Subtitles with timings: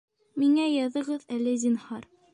[0.43, 2.13] Миңә яҙығыҙ әле, зинһар